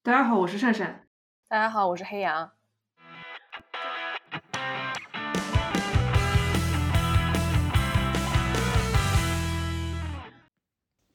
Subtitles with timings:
[0.00, 1.06] 大家好，我是善善。
[1.48, 2.52] 大家好，我是黑羊。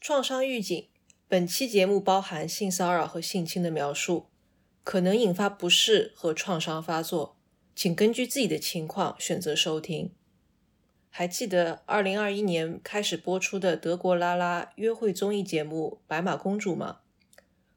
[0.01, 0.89] 创伤预警：
[1.29, 4.27] 本期节目包含性骚扰和性侵的描述，
[4.83, 7.37] 可能引发不适和创伤发作，
[7.73, 10.13] 请根据自己的情况选择收听。
[11.09, 16.99] 还记得二零二一年开始播出的德国拉拉约会综艺节目《白马公主》吗？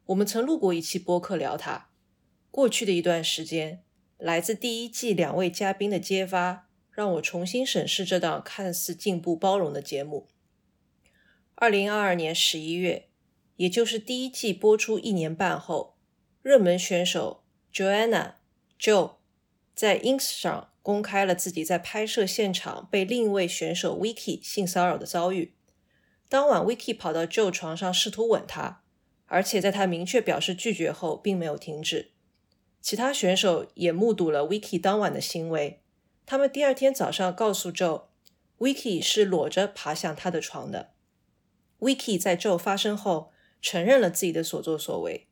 [0.07, 1.89] 我们曾录过一期播客聊他。
[2.53, 3.83] 过去的一段时间，
[4.19, 10.29] 来自第一季两位嘉宾的揭发，让我重新审视这档看似进步包容的节目。
[11.57, 13.09] 二零二二年十一月，
[13.57, 15.97] 也就是第一季播出一年半后，
[16.41, 18.35] 热门选手 Joanna
[18.81, 19.17] Joe
[19.75, 25.57] 在 Ins 上公开了自己在拍摄现场被另一位选手 Vicky 性骚扰的遭遇。
[26.29, 28.85] 当晚，Vicky 跑到 Joe 床上试图吻他。
[29.27, 32.13] 而且在他明确表示拒绝后，并没有停止。
[32.81, 35.83] 其他选手也目睹了 Vicky 当晚的行为。
[36.25, 40.93] 他们第二天早上告诉 Joe，Vicky 是裸着爬向他的床的。
[41.81, 45.27] Vicky 在 Joe 发生后承认了自己的所作所为。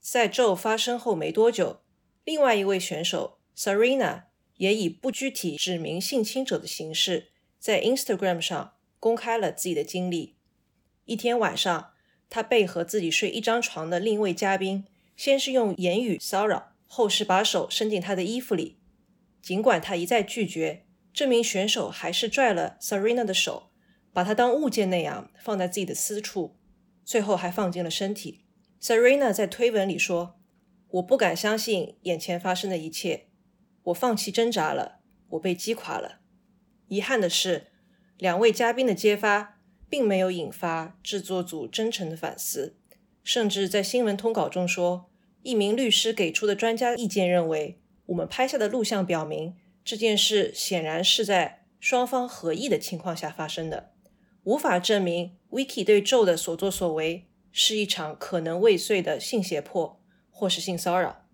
[0.00, 1.80] 在 Joe 发生后没多久，
[2.24, 4.24] 另外一位选手 Serena
[4.56, 10.36] 也以不具体指明性侵者的形式，在 Instagram 上公开了自己的经历。
[11.06, 11.92] 一天晚上。
[12.30, 14.84] 他被和自己睡一张床的另一位嘉宾，
[15.16, 18.78] 先是用言语骚扰，后是把手伸进他的衣服里。
[19.40, 23.70] 尽管他一再拒绝，这名选手还是拽了 Serena 的手，
[24.12, 26.56] 把她当物件那样放在自己的私处，
[27.04, 28.44] 最后还放进了身体。
[28.80, 30.38] Serena 在推文里说
[30.90, 33.28] ：“我不敢相信眼前发生的一切，
[33.84, 36.20] 我放弃挣扎了，我被击垮了。
[36.88, 37.68] 遗憾的是，
[38.18, 39.56] 两位嘉宾的揭发。”
[39.90, 42.76] 并没有引发制作组真诚的反思，
[43.24, 45.10] 甚至在新闻通稿中说，
[45.42, 53.92] 一名律师给出的专家意见认为，我们拍下的录像表明这件事显然是在双方合意的情况下发生的，
[54.44, 61.24] 无法证明 Vicky 对 Joe 的所作所为是一场可能未遂的性胁迫或是性骚扰。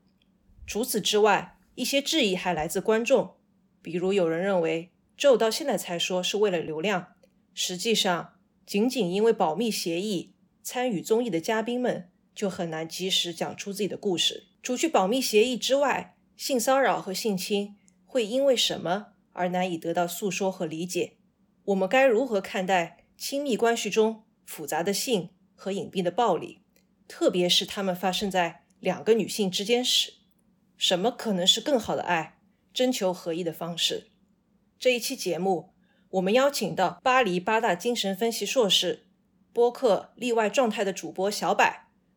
[0.66, 3.34] 除此之外，一些质疑还来自观众，
[3.82, 7.14] 比如有人认为 Joe 到现在才说是为了流量，
[7.52, 8.33] 实际上。
[8.66, 10.32] 仅仅因为保密协议，
[10.62, 14.46] 参与综艺的嘉宾们就很难及时讲出自己的故事。
[14.62, 17.76] 除去保密协议之外，性骚扰和性侵
[18.06, 21.18] 会因为什么而难以得到诉说和理解？
[21.66, 26.62] 我们该如何看待亲密关系中复杂的性和隐蔽的暴力，
[27.06, 30.14] 特别是他们发生在两个女性之间时？
[30.78, 32.38] 什么可能是更好的爱？
[32.72, 34.08] 征求合意的方式。
[34.78, 35.73] 这一期节目。
[36.14, 39.00] 我们邀请到巴黎八大精神分析硕士、
[39.52, 41.64] 播客例外状态的主播小柏，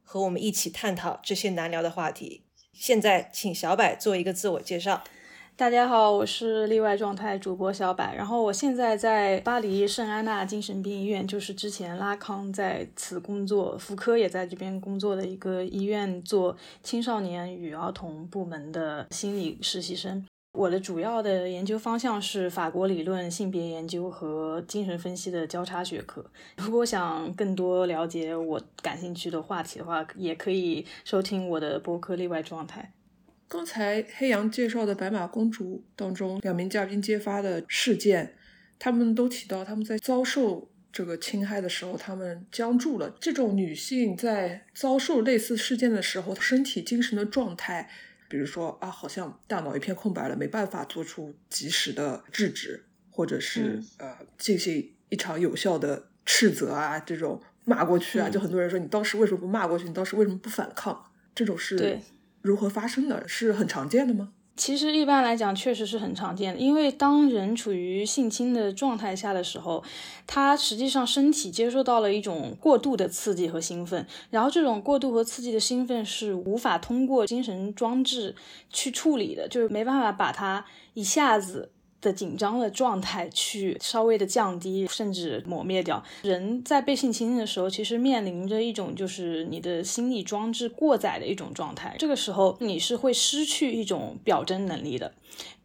[0.04, 2.44] 和我们一起探讨这些难聊的话题。
[2.74, 5.04] 现在，请小柏做一个自我介绍。
[5.56, 20.24] 大家好，我是例外状态主播小柏，然后我现在在巴黎圣安娜精神病医院，就是之前拉康在此工作，妇科也在这边工作的一个医院，做青少年与儿童部门的心理实习生。
[20.58, 26.26] 我的主要的研究方向是法国理论、性别研究和精神分析的交叉学科。
[26.58, 32.92] 如果想更多了解我感兴趣的话题的话，也可以收听我的播客《例外状态》。
[33.48, 38.34] 刚才黑羊介绍的《白马公主》当中，两名嘉宾揭发的事件，
[38.80, 43.16] 他们都提到他们在遭受这个侵害的时候，他们僵住了。
[43.22, 47.88] 这种女性在遭受类似事件的时候，身体、精神的状态。
[48.30, 59.86] 比如说啊，好像大脑一片空白了，没办法做出及时的制止，或者是呃进行一场有效的斥责啊，这种骂过去啊，就很多人说你当时为什么不骂过去？
[59.86, 61.12] 你当时为什么不反抗？
[61.34, 62.00] 这种是
[62.42, 63.28] 如何发生的？
[63.28, 64.34] 是很常见的吗？
[64.58, 66.60] 其实一般来讲，确实是很常见的。
[66.60, 69.84] 因为当人处于性侵的状态下的时候，
[70.26, 78.36] 他实际上身体接受到了一种过度的刺激和兴奋，然后这种过度和刺激的兴奋是无法通过精神装置
[78.72, 80.66] 去处理的，就是没办法把它
[80.96, 81.70] 一下子。
[82.02, 86.04] 的紧张的状态去稍微的降低，甚至抹灭掉。
[86.22, 91.96] 人在被性侵的时候，其实面临着一种就是你的心理装置过载的一种状态。
[92.00, 95.14] 这个时候你是会失去一种表征能力的。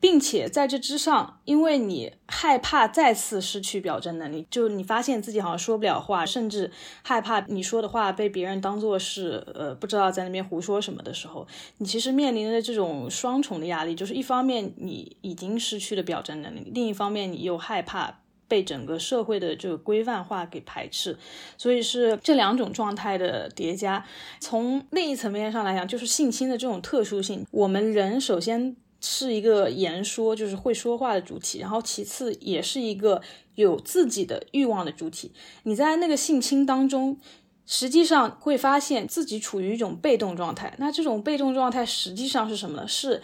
[0.00, 6.70] 并且在这之上，因为你害怕再次失去表征能力，就你发现自己好像说不了话，甚至
[7.02, 11.46] 害怕你说的话被别人当做是呃不知道在那边胡说什么的时候，
[11.78, 18.20] 你其实面临着这种双重的压力，就是一方面你已经失去了表征能力，另一方面你又害怕。
[18.48, 21.16] 被整个社会的这个规范化给排斥，
[21.56, 24.04] 所以是这两种状态的叠加。
[24.40, 33.22] 从另一层面上来讲，就是性侵的这种特殊性，我们人首先是一个言说，就是会说话的主体，然后其次也是一个
[33.54, 35.32] 有自己的欲望的主体。
[35.62, 37.18] 你在那个性侵当中。
[37.64, 42.88] 实际上会发现自己处于一种被动状态，那这种被动状态实际上是什么呢？
[42.88, 43.22] 是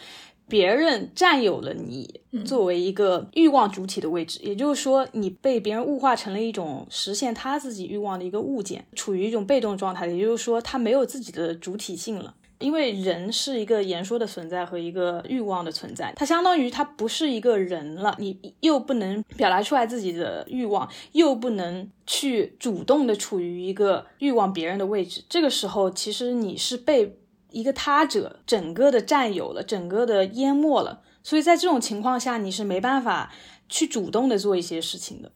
[0.49, 12.35] 别人占有了你作为一个欲望主体的位置，也就是说，你被别人物化成了一种实现他自己欲望的一个物件，处于一种被动状态，也就是说，他没有自己的主体性了。
[12.61, 18.17] 因为人是一个言说的存在和一个欲望的存在，它相当于它不是一个人了。
[18.19, 25.23] 你又不能表达出来自己的欲望，又不能去主动的处于一个欲望别人的位置。
[25.29, 27.17] 这个时候，其实你是被
[27.51, 31.03] 一个他者整个的占有了，整个的淹没了。
[31.23, 33.33] 所以在这种情况下，你是没办法
[33.69, 35.33] 去主动的做一些事情的。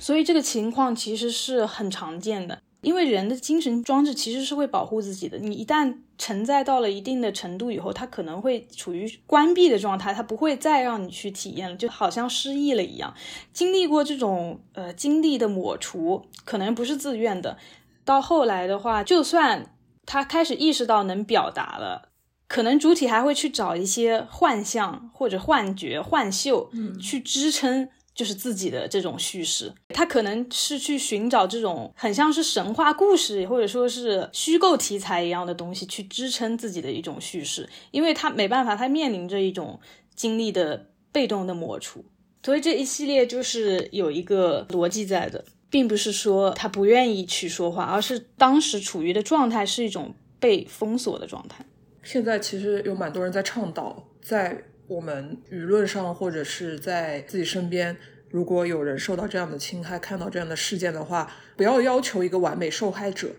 [0.00, 2.60] 所以这个情况其实是很常见的。
[2.80, 13.14] 因为人的精神装置其实是会保护自己的，你一旦承载到了一定的程度以后，它可能会处于关闭的状态，它不会再让你去体验了，就好像失忆了一样。
[13.52, 17.56] 经历过这种呃经历的抹除，可能不是自愿的，
[18.04, 19.71] 到后来的话，就算
[20.06, 22.10] 他开始意识到能表达了，
[22.48, 26.70] 可能主体还会去找一些幻象或者幻觉、幻秀，
[27.00, 27.88] 去支撑。
[28.14, 39.80] 就是自己的这种叙事，他可能是去寻找这种很像是神话故事或者说是虚构题材一样的东西去支撑自己的一种叙事，因为他没办法，他面临着一种
[40.14, 42.04] 经历的被动的抹除，
[42.42, 51.64] 所以这一系列就是有一个逻辑在的，并不是说他不愿意去说话，而是当时处于的状态是一种被封锁的状态。
[52.04, 54.62] 现在其实有蛮多人在倡导，在。
[54.88, 57.96] 我们舆论上或者是在自己身边，
[58.28, 63.30] 如果有人受到这样的侵害，看到这样的事件的话，不要要求一个完美受害者，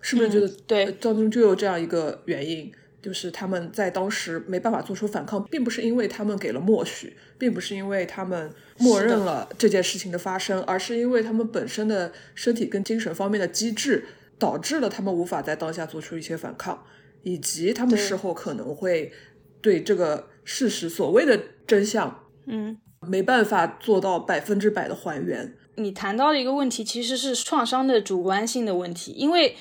[0.00, 14.04] 是不是觉得对当中就有这样一个原因，就是他们在当时没办法做出反抗，并不是因为他们给了默许，并不是因为他们默认了这件事情的发生，而是因为他们本身的身体跟精神方面的机制
[14.38, 16.84] 导致了他们无法在当下做出一些反抗，
[17.22, 19.12] 以及他们事后可能会
[19.60, 20.28] 对这个。
[20.50, 22.74] 事实所谓的真相，嗯，
[23.06, 25.54] 没办法做到百分之百的还原。
[25.74, 29.54] 你谈到的一个问题其实是创伤的主观性的问题，因为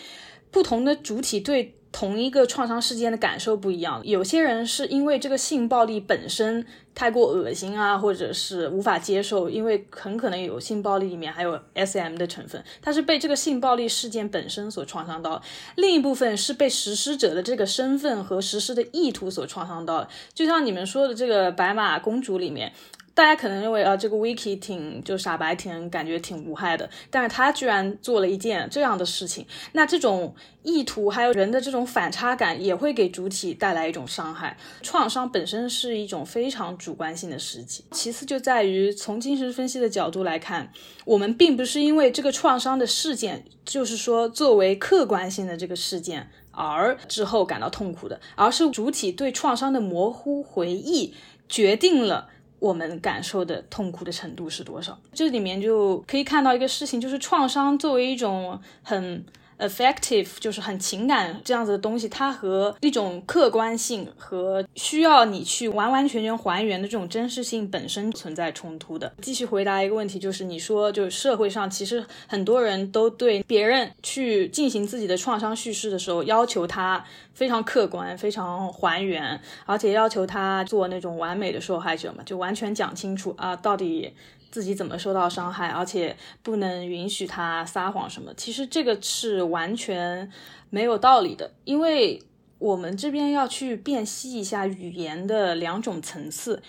[0.49, 1.73] 不同的主体对。
[1.97, 6.63] 同一个创伤事件的感受不一样，有些人是因为这个性暴力本身
[6.93, 15.41] 太过恶心啊，或者是无法接受，因为很可能有性暴力里面还有 SM 的成分，他是被这个性暴力事件本身所创伤到；
[15.75, 20.07] 另一部分是被实施者的这个身份和实施的意图所创伤到。
[20.35, 22.73] 就像你们说的这个白马公主里面。
[23.17, 34.55] 大家可能认为啊，这个 Wiki 挺就傻白甜，感觉挺无害的，但是他居然做了一件这样的事情，那这种意图还有人的这种反差感，也会给主体带来一种伤害。
[34.83, 40.71] 创伤本身是一种非常主观性的事情，其次就在于从精神分析的角度来看，
[41.03, 51.15] 我们并不是因为这个创伤的事件，就是说作为客观性的这个事件而之后感到痛苦的，而是主体对创伤的模糊回忆
[51.49, 52.29] 决定了。
[52.59, 54.97] 我们感受的痛苦的程度是多少？
[55.13, 59.25] 这里面就可以看到一个事情，就是创伤作为一种很。
[59.59, 69.11] Effective 就是很情感这样子的东西，它和一种客观性和需要你去完完全全还原的这种真实性本身存在冲突的。
[69.21, 77.03] 继续回答一个问题，就是你说，就是社会上其实很多人都对别人去进行自己的创伤叙事的时候，要求他
[77.33, 84.13] 非常客观、非常还原，而且要求他做那种完美的受害者嘛，就完全讲清楚啊，到底。
[84.51, 88.33] 自己怎么受到伤害，而且不能允许他撒谎什么？
[88.35, 90.31] 其实这个是完全
[90.69, 92.21] 没有道理的，因为
[92.59, 96.61] 我们这边要去辨析一下语言的两种层次，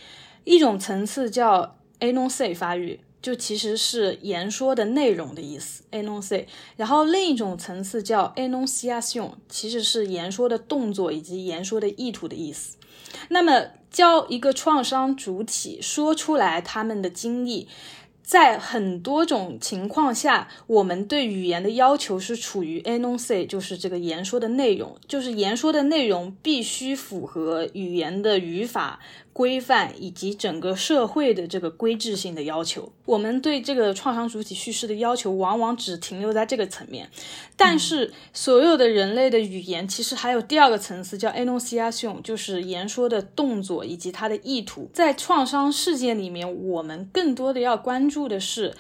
[0.45, 12.78] 一种层次叫 announce 发育，就其实是言说的内容的意思，announce，然后另一种层次叫 annunciation，其实是言说的动作以及言说的意图的意思。
[13.29, 13.79] 那么。
[13.91, 17.69] 教一个创伤主体说出来他们的经历，
[18.29, 29.01] 在很多种情况下，我们对语言的要求是处于 announce，就是这个言说的内容，就是言说的内容必须符合语言的语法。
[29.31, 37.09] 规范以及整个社会的这个规制性的要求，我们对这个创伤主体叙事的要求往往只停留在这个层面。
[37.57, 44.91] 但是，所有的人类的语言其实还有第二个层次，叫 enunciation，就是言说的动作以及它的意图。
[44.93, 48.18] 在创伤事件里面，我们更多的要关注。
[48.19, 48.75] 注的是。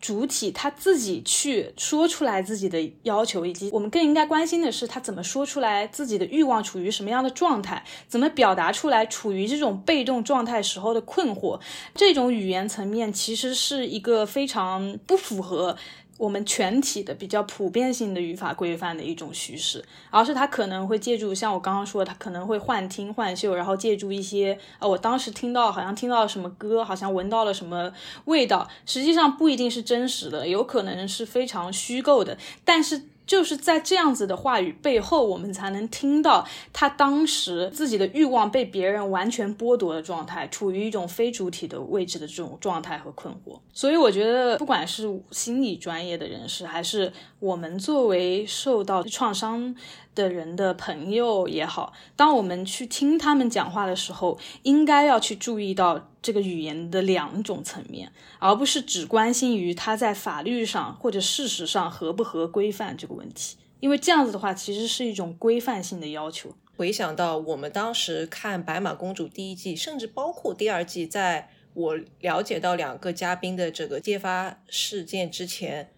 [0.00, 11.58] 主体他自己去说出来自己的要求，以及我们更应该关心的是他怎么说出来自己的欲望处于什么样的状态，怎么表达出来处于这种被动状态时候的困惑。
[11.94, 15.78] 这种语言层面其实是一个非常不符合。
[16.16, 27.92] 我们全体的比较普遍性的语法规范的一种叙事，而是它可能会借助像我刚刚说，它可能会幻听幻嗅，然后借助一些呃，我当时听到好像听到什么歌，好像闻到了什么
[28.26, 33.02] 味道，实际上不一定是真实的，有可能是非常虚构的，但是。
[33.26, 43.58] 就是在这样子的话语背后，我们才能听到他当时自己的欲望被别人完全剥夺的状态，处于一种非主体的位置的这种状态和困惑。
[43.72, 47.12] 所以，我觉得不管是心理专业的人士，还是
[47.44, 49.74] 我们作为受到创伤。
[50.14, 63.56] 的人的朋友也好，当我们去听他们讲话的时候，应该要去注意到这个语言的两种层面，而不是只关心于他在法律上或者事实上合不合规范这个问题。
[63.80, 66.50] 因为这样子的话，其实是一种规范性的要求。
[66.76, 75.90] 回想到我们当时看《白马公主》第一季，甚至包括第二季，在我了解到两个嘉宾的这个揭发事件之前，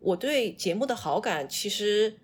[0.00, 2.18] 我对节目的好感其实。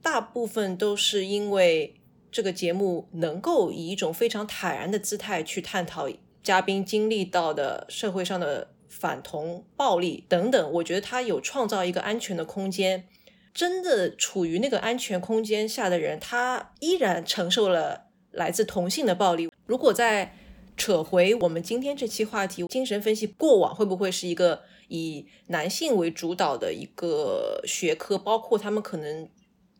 [0.00, 1.96] 大部分都是因为
[2.30, 6.08] 这个节目能够以一种非常坦然的姿态去探讨
[6.40, 10.72] 嘉宾经历到的社会上的反同、暴力等等。
[10.74, 13.08] 我觉得他有创造一个安全的空间。
[13.52, 19.50] 真的处于那个安全空间下的人，他依然承受了来自同性的暴力。
[19.66, 20.32] 如果再
[20.76, 28.18] 扯回我们今天这期话题，精神分析过往会不会是一个以男性为主导的一个学科？
[28.18, 29.28] 包括他们可能。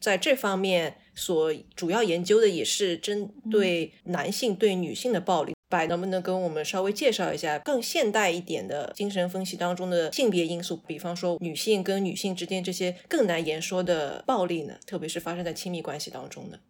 [0.00, 5.54] 在这方面，所主要研究的也是针对男性对女性的暴力。
[5.68, 10.76] 白能不能跟我们稍微介绍一下更现代一点的精神分析当中的性别因素？
[10.86, 14.74] 比方说女性跟女性之间这些更难言说的暴力呢？
[14.86, 16.60] 特别是发生在亲密关系当中的。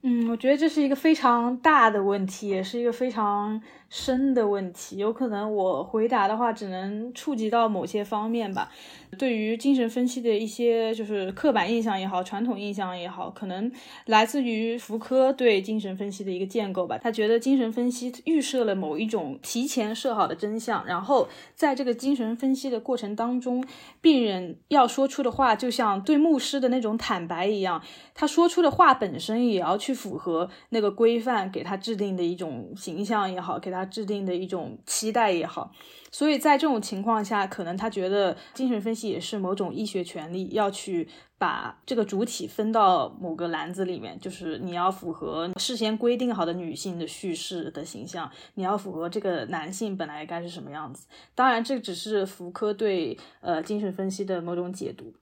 [0.00, 4.96] 嗯，我觉得这是一个非常大的问题，也是一个非常深的问题。
[4.96, 8.70] 有可能我回答的话，只能触及到某些方面吧。
[9.18, 13.70] 对于精神分析的一些就是刻板印象也好，传统印象也好，可能
[14.06, 16.98] 来自于福柯对精神分析的一个建构吧。
[16.98, 23.64] 他觉得精神分析预设了某一种提前设好的真相，然后在这个精神分析的过程当中，
[24.00, 27.80] 病人要说出的话就像对牧师的那种坦白一样，
[28.12, 35.70] 他说出的话本身也要去符合那个规范给他制定的一种形象也好，给他他制定的一种期待也好。
[36.10, 41.06] 所以在这种情况下，可能他觉得精神分析也是某种医学权利，要去
[41.36, 51.06] 把这个主体分到某个篮子里面，就是你要符合事先规定好的女性的叙事的形象，你要符合这个男性本来该是什么样子。
[51.34, 55.12] 当然，这只是福柯对呃精神分析的某种解读。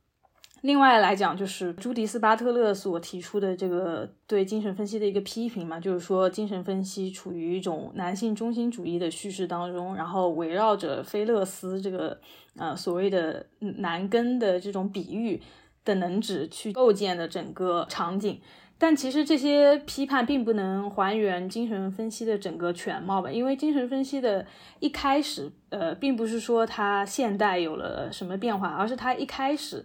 [0.65, 12.19] 另外来讲，就是朱迪斯·巴特勒所提出的这个对精神分析的一个批评嘛，就是说精神分析处于一种男性中心主义的叙事当中，然后围绕着菲勒斯这个
[12.57, 15.39] 呃所谓的男根的这种比喻
[15.85, 18.41] 的能指去构建的整个场景。
[18.79, 24.47] 但其实这些批判并不能还原精神分析的整个全貌吧，因为精神分析的
[24.81, 29.85] 一开始，呃，并不是说它现代有了什么变化，而是它一开始。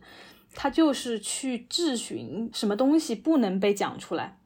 [0.56, 4.39] 他就是去质询什么东西不能被讲出来。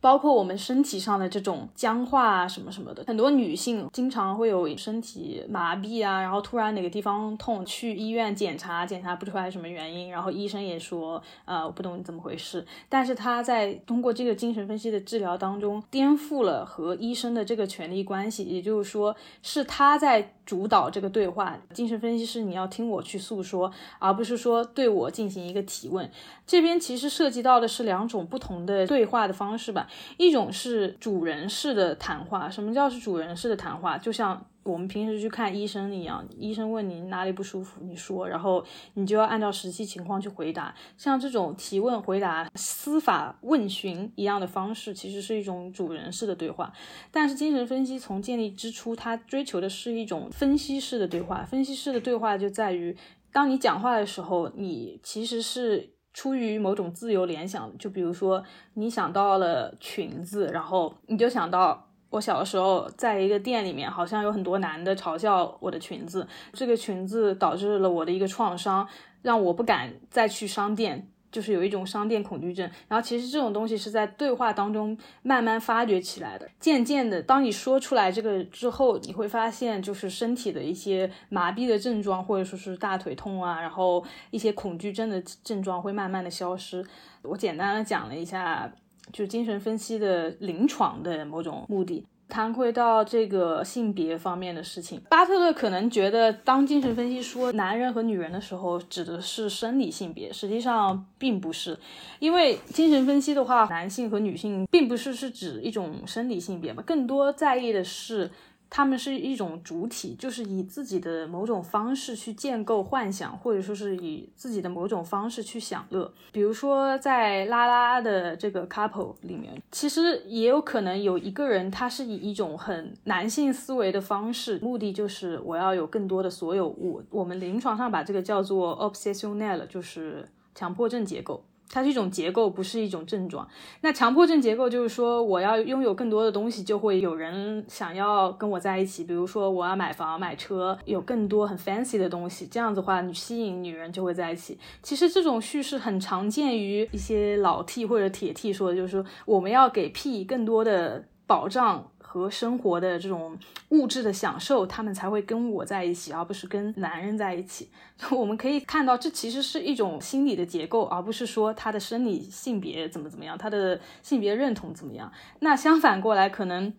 [0.00, 12.64] 包括我们身体上的这种僵化啊，什么什么的，很多女性经常会有身体麻痹啊，然后突然哪个地方痛，去医院检查，检查不出来什么原因，然后医生也说，呃，我不懂你怎么回事。
[12.88, 21.58] 但是他在通过这个精神分析的治疗当中，颠覆了和医生的这个权利关系，也就是说，是他在主导这个对话。
[21.72, 26.08] 精神分析师，你要听我去诉说，而不是说对我进行一个提问。
[26.46, 32.50] 这边其实涉及到的是两种不同的对话的方式是吧，一种是主人式的谈话。
[32.50, 33.96] 什么叫是主人式的谈话？
[33.96, 40.74] 就像我们平时去看医生一样，医生问你哪里不舒服，你说，然后你就要按照实际情况去回答。
[40.98, 46.70] 像这种提问回答、司法问询一样的方式，其实是一种主人式的对话。
[47.10, 51.42] 但是精神分析从建立之初，它追求的是一种分析式的对话。
[51.44, 52.94] 分析式的对话就在于，
[53.32, 55.93] 当你讲话的时候，你其实是。
[56.14, 58.42] 出于某种自由联想，就比如说
[58.72, 68.88] 你想到了裙子，然后你就想到我小的时候在一个店里面，好像有很多男的嘲笑我的裙子，这个裙子导致了我的一个创伤，
[69.22, 71.08] 让我不敢再去商店。
[71.34, 76.48] 就是有一种商店恐惧症，然后其实这种东西是在对话当中慢慢发掘起来的。
[76.60, 86.86] 渐渐的，当你说出来这个之后，你会发现就是身体的一些麻痹的症状，或者说是大腿痛啊，然后一些恐惧症的症状会慢慢的消失。
[87.22, 88.72] 我简单的讲了一下，
[89.12, 92.06] 就精神分析的临床的某种目的。
[92.28, 101.78] 谈回到这个性别方面的事情，巴特勒可能觉得，当精神分析说男人和女人的时候，指的是生理性别，实际上并不是，
[102.18, 108.30] 因为精神分析的话，男性和女性并不是是指一种生理性别嘛，更多在意的是。
[108.76, 116.12] 他们是一种主体，就是以自己的某种方式去建构幻想，或者说是以自己的某种方式去享乐。
[116.32, 127.00] 比如说，在拉拉的这个 couple 里面，其实也有可能有一个人，他是以一种很男性思维的方式，目的就是我要有更多的所有物。
[127.10, 131.44] 我们临床上把这个叫做 obsessional，就是强迫症结构。
[131.70, 133.48] 它是一种结构，不是一种症状。
[133.80, 139.04] 那强迫症结构就是说，我要拥有更多的东西，就会有人想要跟我在一起。
[139.04, 144.58] 比如说，我要买房、买车，有更多很 fancy 的东西，这样子的话，你吸引女人就会在一起。
[144.82, 151.90] 其实这种叙事很常见于一些老 T 或者铁 T 说的，就是说我们要给 P 更多的保障。
[152.14, 153.36] 和生活的这种
[153.70, 157.68] 物质的享受，他们才会跟我在一起，而不是跟男人在一起。
[158.12, 165.10] 我们可以看到，这其实是一种心理的结构，而不是说他的生理性别怎么怎么样，他的性别认同怎么样。
[165.40, 166.72] 那相反过来，可能。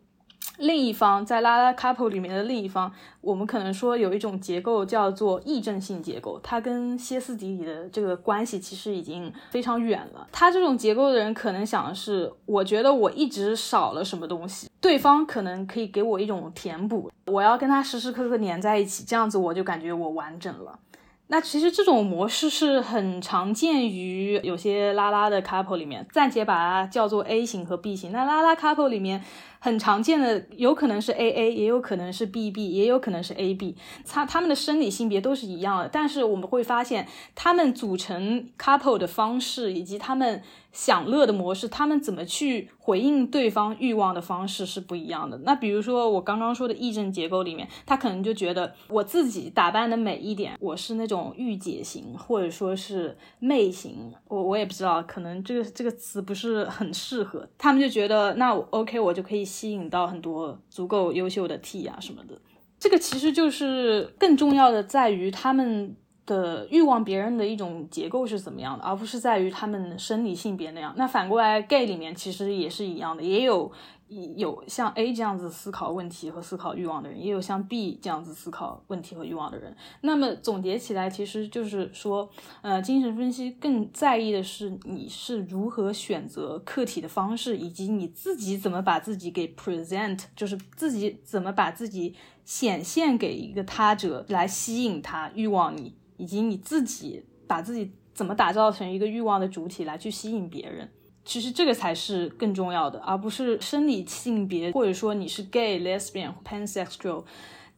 [0.57, 10.27] 另一方在拉拉 couple 里面的另一方，我们可能说有一种结构叫做议政性结构，它跟歇斯底里的这个关系其实已经非常远了。
[10.31, 20.79] 他这种结构的人可能想的是，我觉得我一直少了什么东西，对方可能可以给我一种填补，我要跟他时时刻刻粘在一起，这样子我就感觉我完整了。
[21.27, 28.11] 那其实这种模式是很常见于有些拉拉的 couple 里面，暂且把它叫做 A 型和 B 型。
[28.11, 29.23] 那拉拉 couple 里面。
[29.65, 33.75] 很常见的，有可能是 A A，也有可能是 B B，也有可能是 A B。
[34.07, 40.43] 他他们的生理性别都是一样的，但是我们会发现，他们组成 couple 的方式以及他们
[40.75, 45.37] 享乐的模式，他们怎么去回应对方欲望的方式是不一样的。
[45.39, 57.47] 那比如说我刚刚说的议政结构里面，他可能就觉得我自己打扮的美一点，我是那种御姐型，或者说是媚型，我我也不知道，可能这个这个词不是很适合。
[57.57, 59.45] 他们就觉得那 OK，我就可以。
[59.55, 62.35] 吸引到很多足够优秀的 T 啊什么的，
[62.77, 70.93] 这个其实就是更重要的在于他们的欲望别人的一种结构是怎么样的，而不是在于他们生理性别那样。
[70.97, 73.71] 那反过来，gay 里面其实也是一样的，也有。
[74.07, 79.75] 有像 A 这样子思考问题和思考欲望的人，也有像 B 这样子思考问题和欲望的人。
[80.01, 82.29] 那么总结起来，其实就是说，
[82.61, 100.89] 呃，精神分析更在意的是你是如何选择客体的方式，以及你自己怎么把自己给 present，就是自己怎么把自己显现给一个他者来吸引他欲望你，以及你自己把自己怎么打造成一个欲望的主体来去吸引别人。
[101.23, 107.25] 其实这个才是更重要的，而不是生理性别，或者说你是 gay、lesbian、pansexual，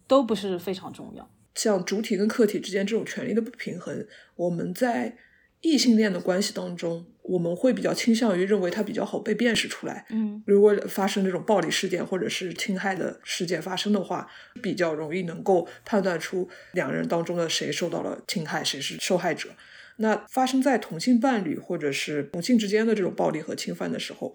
[0.06, 1.30] 都不是非常重要。
[1.56, 5.18] 像主体跟客体之间这种权利的不平衡，我们在
[5.62, 10.06] 异性恋的关系当中，我们会比较倾向于认为它比较好被辨识出来。
[10.10, 14.28] 嗯，如果发生这种暴力事件或者是侵害的事件发生的话，
[14.62, 19.50] 比较容易能够判断出两人当中的谁受到了侵害，谁是受害者。
[19.98, 24.34] 那发生在同性伴侣或者是同性之间的这种暴力和侵犯的时候，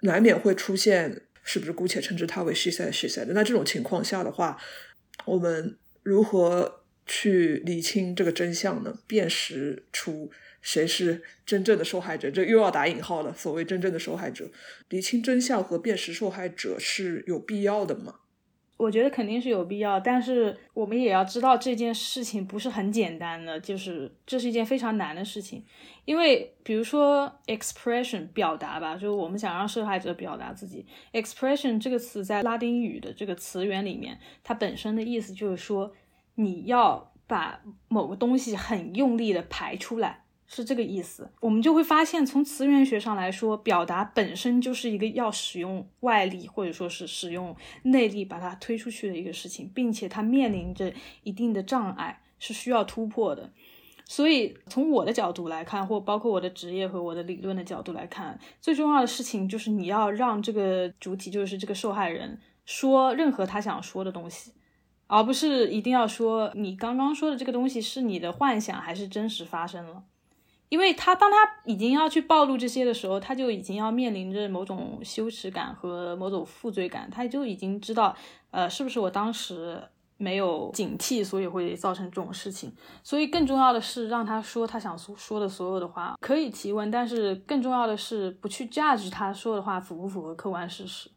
[0.00, 3.26] 难免会出现，是不是姑且称之它为 she said she said？
[3.34, 4.58] 那这种情况下的话，
[5.26, 8.98] 我们如何去理清这个真相呢？
[9.06, 10.30] 辨识出
[10.68, 12.30] 谁是真正的受害者？
[12.30, 13.32] 这又要打引号了。
[13.32, 14.50] 所谓真正的受害者，
[14.90, 18.16] 理清真相和辨识受害者是有必要的吗？
[18.76, 25.64] 我觉得肯定是有必要，但是我们也要知道这件事情不是很简单的，就是这是一件非常难的事情。
[26.04, 30.84] 因为比如说 expression 表达吧，就是我们想让受害者表达自己。
[31.14, 35.94] expression 这个词在拉丁语的这个词源里面，它本身的意思就是说
[36.34, 40.24] 你要把某个东西很用力的排出来。
[40.50, 53.52] 是这个意思，我们就会发现，从词源学上来说，表达本身就是一个要使用外力或者说是使用内力把它推出去的一个事情，并且它面临着一定的障碍，是需要突破的。
[54.06, 64.54] 所以，从我的角度来看，或包括我的职业和我的理论的角度来看，最重要的事情就是你要让这个主体，就是这个受害人，说任何他想说的东西，
[65.08, 70.04] 而不是一定要说你刚刚说的这个东西是你的幻想还是真实发生了。
[70.68, 78.14] 因为他当他已经要去暴露这些的时候，他就已经要面临着某种羞耻感和某种负罪感，他就已经知道，
[78.50, 79.82] 呃，是不是我当时
[80.18, 82.70] 没有警惕，所以会造成这种事情。
[83.02, 91.10] 所以更重要的是让他说他想说说的所有的话，可以提问，但是更重要的是不去 judge 他说的话符不符合客观事实。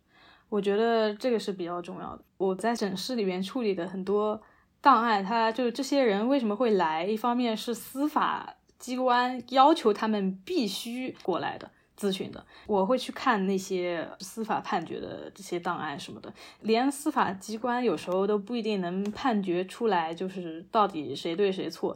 [0.48, 2.24] 我觉得这个是比较重要的。
[2.38, 4.42] 我在诊室里面处理的很多
[4.80, 8.56] 档案，他就是这些人为什么会来，一方面是司法。
[8.82, 21.96] 机关要求他们必须过来的咨询的，我会去看那些司法判决的这些档案什么的，连司法机关有时候都不一定能判决出来，就是到底谁对谁错。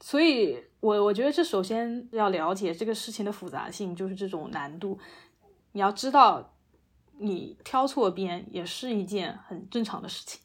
[0.00, 4.98] 所以，我我觉得这首先要了解这个事情的复杂性，就是这种难度。
[5.72, 6.54] 你要知道，
[7.18, 10.40] 你挑错边也是一件很正常的事情。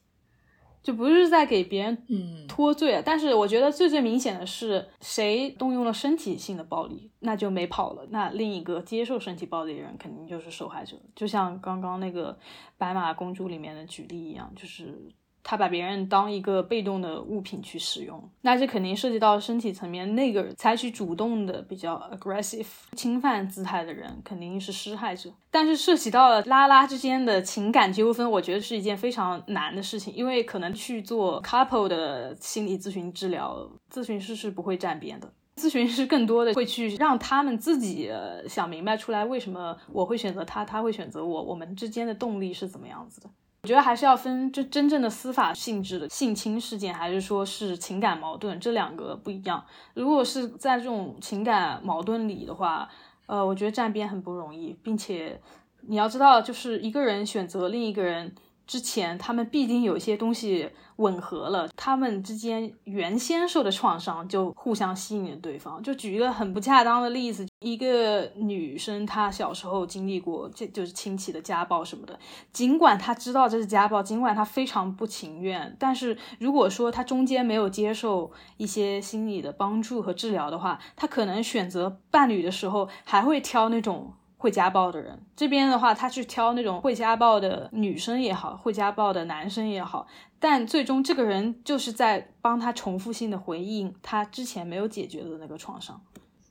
[0.84, 8.06] 就不是在给别人脱罪，但是我觉得最最明显的是，谁动用了身体性的暴力，那就没跑了。
[8.10, 10.96] 那另一个接受身体暴力的人，肯定就是受害者。
[11.16, 12.38] 就像刚刚那个
[12.78, 15.10] 白马公主里面的举例一样，就是。
[15.46, 20.14] 他把别人当一个被动的物品去使用，那这肯定涉及到身体层面。
[20.14, 25.30] 那个采取主动的、比较 aggressive 侵犯姿态的人，肯定是施害者。
[25.50, 38.10] 但是涉及到了拉拉之间的情感纠纷，我觉得是一件非常难的事情，因为可能去做 couple 的心理咨询治疗，咨询师是不会站边的，咨询师更多的会去让他们自己
[38.48, 43.28] 想明白出来，为什么我会选择他，他会选择我，我们之间的动力是怎么样子的。
[43.64, 49.64] 我觉得还是要分就真正的司法性质的性侵事件，还是说是情感矛盾，这两个不一样。
[49.94, 52.86] 如果是在这种情感矛盾里的话，
[53.24, 55.40] 呃，我觉得站边很不容易，并且
[55.80, 58.34] 你要知道，就是一个人选择另一个人。
[58.66, 65.82] 之前他们必定有一些东西吻合了，他们之间原先受的创伤就互相吸引了对方。
[65.82, 72.18] 就举一个很不恰当的例子，一个女生她小时候经历过这就是亲戚的家暴什么的，
[72.52, 84.12] 尽管她知道这是家暴，尽管她非常不情愿，但是如果说她中间没有接受一些心理的帮助和治疗的话，她可能选择伴侣的时候还会挑那种。
[84.44, 90.06] 会家暴的人这边的话，他去挑那种会家暴的女生也好，会家暴的男生也好，
[90.38, 95.98] 但最终这个人就是在帮他重复性的回应他之前没有解决的那个创伤。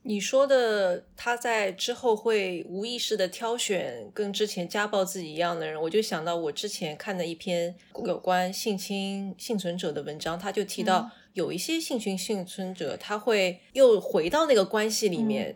[0.02, 7.72] 你说的他在之后会无意识的挑选跟之前家暴自己一样的人，我就想到我之前看的一篇
[8.04, 15.54] 有关性侵幸存者的文章，他就提到有一些性侵幸存者，他会又回到那个关系里面。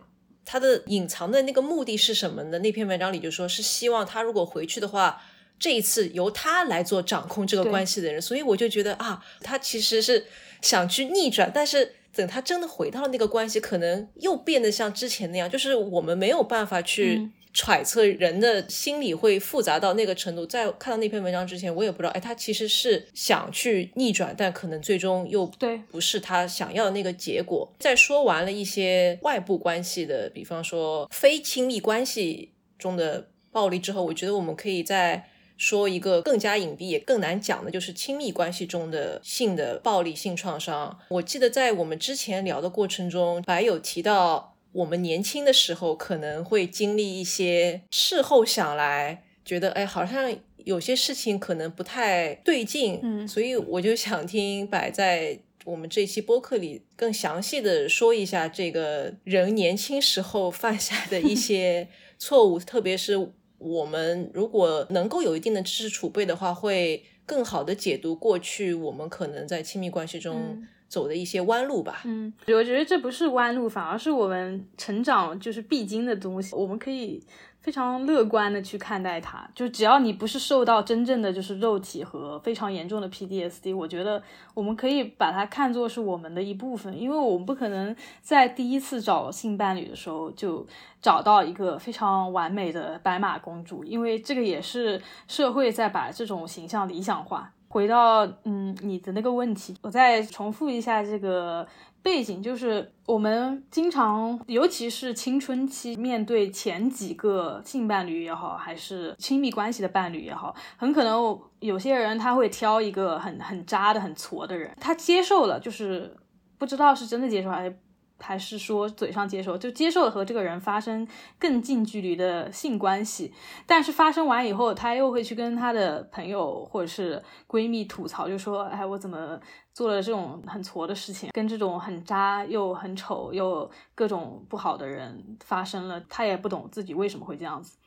[0.51, 2.57] 他的隐藏的那个目的是什么呢？
[2.57, 5.21] 那篇文章里就说是希望他如果回去的话，
[5.59, 8.19] 这一次由他来做掌控这个关系的人。
[8.19, 10.25] 所以我就觉得啊，他其实是
[10.59, 17.29] 想去逆转，但是等他真的回到了那个关系，可能又变得像之前那样，就是我们没有办法去。
[17.59, 27.69] 揣测人的心理会复杂到那个程度，在看到那篇文章之前，我也不知道，哎，他其实是想去逆转，但可能最终又对不是他想要的那个结果。
[27.77, 40.97] 在说完了一些外部关系的，比方说非亲密关系中的暴力之后，我觉得我们可以再说一个更加隐蔽也更难讲的，就是亲密关系中的性的暴力、性创伤。
[41.09, 44.55] 我记得在我们之前聊的过程中，白有提到。
[44.71, 61.87] 我们年轻的时候可能会经历一些，事后想来觉得，哎，好像有些事情可能不太对劲，嗯，所以我就想听摆在我们这期播客里更详细的说一下这个人年轻时候 犯下的一些
[62.19, 70.63] 错误，特别是我们如果能够有一定的知识储备的话，会更好的解读过去我们可能在亲密关系中。
[70.89, 72.01] 走的一些弯路吧。
[72.03, 76.53] 嗯，我觉得这不是弯路，反而是我们成长就是必经的东西。
[76.55, 77.23] 我们可以
[77.61, 79.47] 非常乐观的去看待它。
[79.53, 84.21] 就只要你不是受到真正的就是肉体和非常严重的 PDSD，我觉得
[84.53, 86.99] 我们可以把它看作是我们的一部分。
[86.99, 90.65] 因为我们不可能在第一次找性伴侣的时候就
[91.01, 97.53] 找到一个非常完美的白马公主，因为这个也是社会在把这种形象理想化。
[97.69, 101.65] 回到嗯你的那个问题，我再重复一下这个
[102.01, 116.15] 背景，就是我们经常，尤其是青春期，面对前几个性伴侣也好，还是亲密关系的伴侣也好，很可能有些人他会挑一个很很渣的、很挫的人，他接受了，就是
[116.57, 117.79] 不知道是真的接受还是
[118.19, 123.33] 还是说嘴上接受，就接受了和这个人发生更近距离的性关系，
[123.65, 129.39] 但是发生完以后，她又会去跟她的朋友或者是闺蜜吐槽，就说：“哎，我怎么
[129.73, 137.77] 做了这种很挫的事情，跟这种很渣又很丑又各种不好的人发生了？”她也不懂自己为什么会这样子。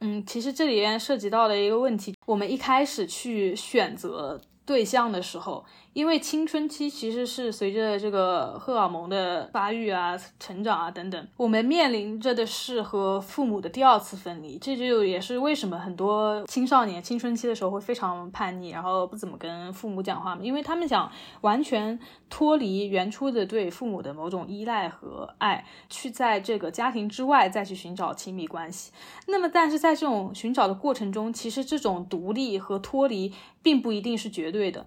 [0.00, 5.64] 嗯，其实这里面涉及到的一个问题，我们一开始去选择对象的时候。
[5.96, 14.58] 因为青春期其实是随着这个荷尔蒙的发育啊、成长啊等等，我们面临着的是和父母的第二次分离。
[14.58, 28.92] 这就也是为什么很多青少年青春期的时候会非常叛逆，然后不怎么跟父母讲话嘛，因为他们想完全脱离原初的对父母的某种依赖和爱，去在这个家庭之外再去寻找亲密关系。
[29.28, 33.32] 那么，但是在这种寻找的过程中，其实这种独立和脱离
[33.62, 34.84] 并不一定是绝对的。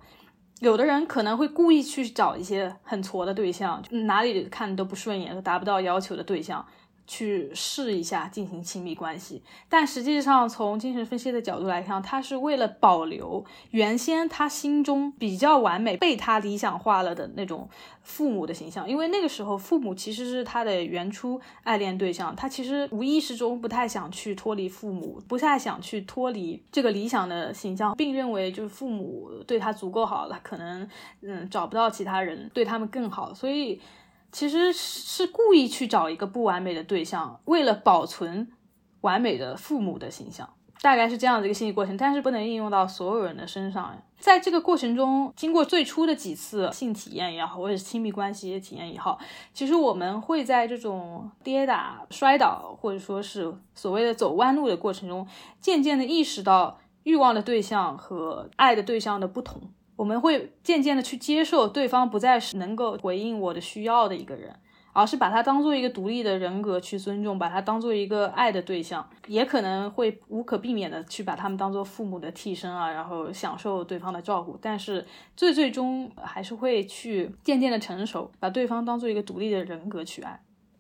[0.60, 6.66] 有的人可能会故意去找一些很挫的对象，哪里看都不顺眼、都达不到要求的对象。
[7.10, 17.68] 去试一下进行亲密关系，但实际上从精神分析的角度来看，他是为了保留原先他心中比较完美、被他理想化了的那种
[18.04, 30.88] 父母的形象，因为那个时候父母其实是他的原初爱恋对象，他其实无意识中不太想去脱离父母，不太想去脱离这个理想的形象，并认为就是父母对他足够好了，可能
[31.24, 33.82] 嗯找不到其他人对他们更好，所以。
[34.32, 38.52] 其实是故意去找一个不完美的对象，为了保存
[39.02, 40.48] 完美的父母的形象，
[40.82, 41.98] 大概是这样的一个心理过程。
[41.98, 43.96] 但是不能应用到所有人的身上。
[44.20, 49.18] 在这个过程中，经过最初的几次性体验也好，或者是亲密关系体验也好，
[49.54, 55.26] 其实我们会在这种跌打、摔倒，或者说是所谓的走弯路的过程中，
[55.62, 59.72] 渐渐的意识到欲望的对象和爱的对象的不同。
[60.00, 64.56] 我们会渐渐的去接受对方不再是能够回应我的需要的一个人，
[64.94, 74.58] 而是把他当做一个独立的人格去尊重，把他当做一个爱的对象，也可能会无可避免的去把他们当做父母的替身啊，然后享受对方的照顾。
[74.62, 80.40] 但是最最终还是会去渐渐的成熟，把对方当做一个独立的人格去爱。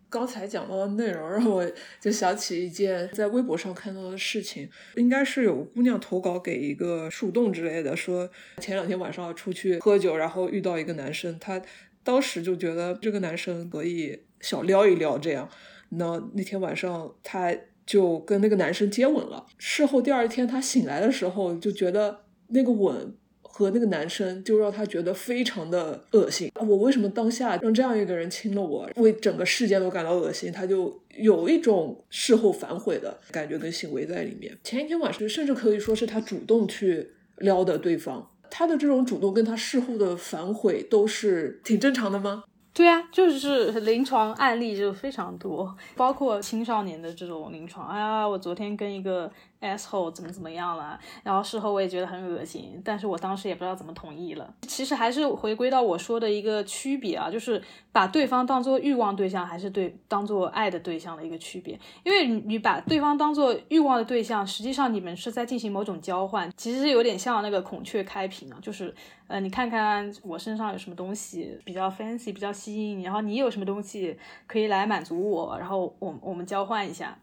[0.09, 1.63] 刚才讲到的内容让我
[2.01, 11.61] 就想起一件在微博上看到的事情，应该是有姑娘投稿给一个树洞之类的，说前两天晚上出去喝酒，然后遇到一个男生，她
[12.03, 15.47] 当时就觉得这个男生可以小撩一撩这样，
[15.89, 19.45] 那那天晚上她就跟那个男生接吻了。
[19.57, 23.15] 事后第二天她醒来的时候就觉得那个吻。
[23.59, 26.49] 和那个男生就让他觉得非常的恶心。
[26.55, 30.49] 我为什么当下让这样一个人亲了我，为整个世界都感到恶心？
[30.49, 34.57] 他就有一种事后反悔的感觉跟行为在里面。
[34.63, 42.45] 前一天晚上甚至可以说是他主动去撩的对方，他的这种主动跟他事后的反悔都是挺正常的吗？
[42.73, 47.89] 对啊，就是临床案例就非常多，包括青少年的这种临床。
[47.89, 49.29] 哎呀，我昨天跟一个。
[49.61, 50.99] Asshole 怎么怎么样了？
[51.23, 54.53] 然后事后我也觉得很恶心，但是我当时也不知道怎么同意了。
[54.61, 61.77] 其实还是回归到我说的一个区别啊，就是把对方当做欲望对象还是对当做爱的对象的一个区别。
[62.03, 68.93] 因为你把对方当做欲望的对象，实际上你们是在进行某种交换，其实是有点像那个孔雀开屏啊，就是
[69.27, 74.17] 呃，你看看我身上有什么东西比较 fancy，比较吸引你，然后你有什么东西
[74.47, 77.17] 可以来满足我，然后我我们交换一下。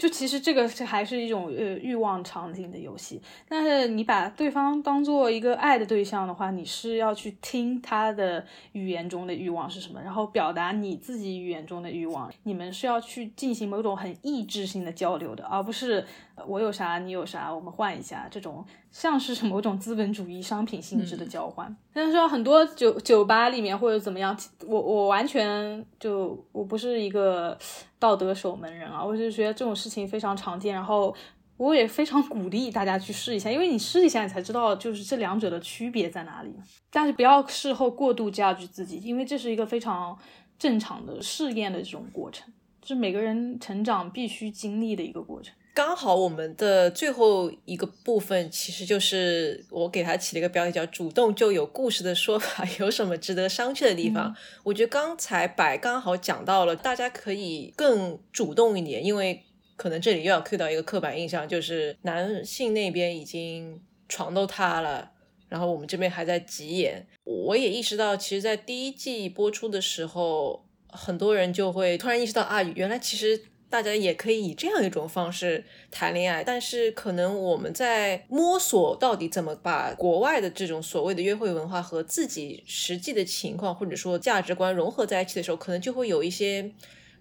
[0.00, 16.06] 就其实这个这还是一种呃欲望场景的游戏，但是你把对方当做一个爱的对象的话，你是要去听他的语言中的欲望是什么，然后表达你自己语言中的欲望，你们是要去进行某种很意志性的交流的，而不是
[16.46, 18.64] 我有啥你有啥，我们换一下这种。
[18.90, 27.56] 像是某种资本主义商品性质的交换，但是说很多酒酒吧里面或者怎么样，我我完全就我不是一个
[28.00, 31.14] 道德守门人啊，我就觉得这种事情非常常见，然后
[31.56, 36.52] 我也非常鼓励大家去试一下，因为你试一下，你才知道就是这两者的区别在哪里。
[36.90, 40.18] 但是不要事后过度加剧自己，因为这是一个非常
[40.58, 42.52] 正常的试验的这种过程，
[42.84, 45.54] 是每个人成长必须经历的一个过程。
[45.72, 54.34] 刚好我们的最后一个部分，其实就是我给他起了一个标题叫“主动就有故事”的说法，有什么值得商榷的地方？
[54.64, 59.44] 我觉得刚才白刚好讲到了，大家可以更主动一点，因为
[59.76, 65.12] 可能这里又要 cue 到一个刻板印象，就是男性那边已经床都塌了，
[65.48, 67.06] 然后我们这边还在急眼。
[67.22, 73.40] 我也意识到，其实，在第一季播出的时候，很多人就会突然意识到啊，原来其实。
[73.70, 86.72] 大家也可以以这样一种方式谈恋爱，但是可能我们在摸索到底怎么把国外的这种所谓的约会文化和自己实际的情况或者说价值观融合在一起的时候，可能就会有一些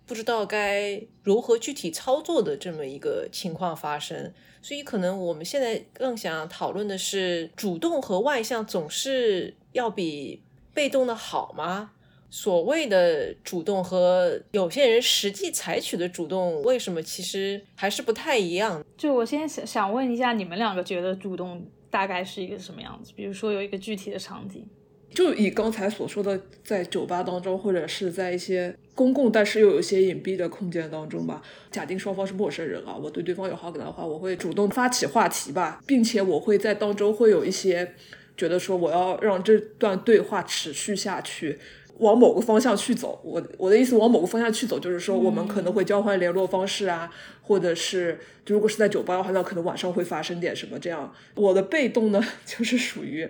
[0.08, 4.34] 不知道该如何具体操作的这么一个情况发生。
[4.62, 10.42] 所以，可能我们现在更想讨论的是，主动和外向总是要比
[10.74, 11.92] 被动的好吗？
[12.30, 18.84] 所谓的主动和有些人实际采取的主动，为什么其实还是不太一样？
[18.96, 23.12] 就我先想想问一下，你们两个觉得主动大概是一个什么样子？
[23.15, 24.63] 比如说有一个具体的场景，
[25.12, 31.42] 就以刚才所说的，在酒吧当中，或者是在一些公共但是又有一些隐蔽的空间当中吧。
[31.72, 37.96] 假定双方是陌生人啊，我对对方有好感的话，我会主动发起话题吧，并且我会在当中会有一些
[38.38, 41.58] 觉得说，我要让这段对话持续下去。
[42.00, 47.10] 往某个方向去走，我我的意思往某个方向去走，就是说我们可能会交换联络方式啊，
[47.42, 51.14] 或者是如果是在酒吧的话，那可能晚上会发生点什么这样。
[51.36, 53.30] 我的被动呢， 就是属于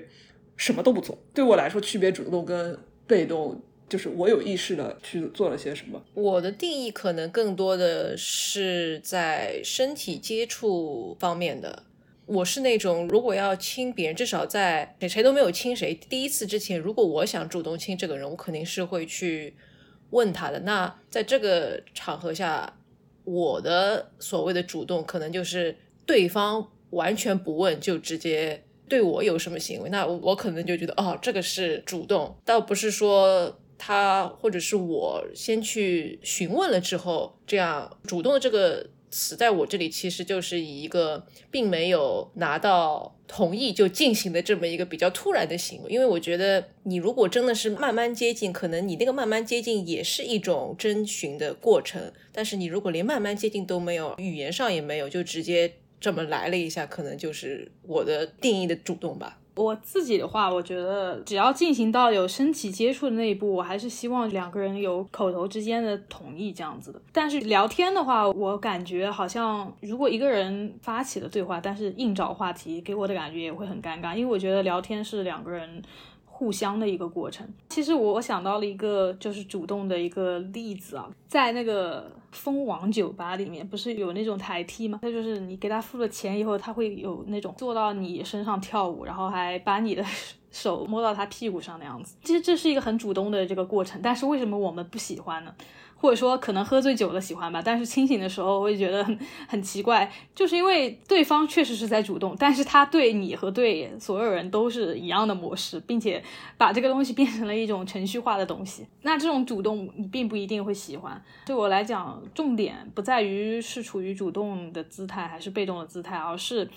[0.55, 1.17] 什么都不做。
[1.33, 2.77] 对我来说，区别主动跟
[3.07, 6.01] 被动，就是我有意识的去做了些什么。
[6.13, 11.83] 我的定义可能更多的是在身体接触方面的。
[12.29, 19.55] 我是那种，如果要亲别人，至少在谁谁都没有亲谁第一次之前，如果我想主动亲这个人，我肯定是会去
[20.11, 20.59] 问他的。
[20.59, 22.77] 那在这个场合下，
[23.23, 38.87] 我的所谓的主动，可能就是对方完全不问就直接对我有什么行为，那我可能就觉得哦，这个是主动，倒不是说他或者是我先去询问了之后，这样主动的这个。
[39.09, 59.38] 词在我这里其实就是以一个并没有拿到同意就进行的这么一个比较突然的行为，因为我觉得你如果真的是慢慢接近，可能你那个慢慢接近也是一种征询的过程，但是你如果连慢慢接近都没有，语言上也没有，就直接这么来了一下，可能就是我的定义的主动吧。
[59.63, 67.01] 我自己的话，我觉得只要进行到有身体接触的那一步，我还是希望两个人有口头之间的同意这样子的。
[67.11, 75.83] 但是聊天的话，我感觉好像如果一个人发起了对话，但是硬找话题，给我的感觉也会很尴尬，因为我觉得聊天是两个人。
[76.39, 77.45] 互相的一个过程。
[77.67, 85.01] 其实我想到了一个就是主动的一个例子啊，在那个蜂王酒吧里面，不是有那种台梯吗？
[85.01, 90.05] 那就是你给他付了钱以后，他会有那种坐到你身上跳舞，然后还把你的
[90.49, 92.15] 手摸到他屁股上的样子。
[92.23, 95.53] 其实这是一个很主动的这个过程，但是为什么我们不喜欢呢？
[96.01, 106.23] 或者说可能喝醉酒了喜欢吧，但是清醒的时候会觉得很很奇怪，就是因为对方确实是在主动，但是他对你和对所有人都是一样的模式，并且
[106.57, 108.87] 把这个东西变成了一种程序化的东西。
[109.01, 111.21] 那这种主动你并不一定会喜欢。
[111.45, 116.69] 对我来讲，重点不在于是处于主动的姿态还是被动的姿态，而是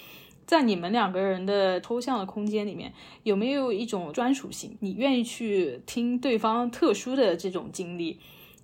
[0.45, 8.19] 在你们两个人的抽象的空间里面有没有一种专属性，你愿意去听对方特殊的这种经历。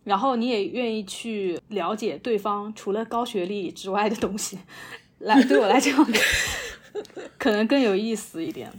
[0.09, 4.59] 然后你也愿意去了解对方除了高学历之外的东西，
[5.19, 5.95] 来对我来讲，
[7.37, 8.73] 可能更有意思一点。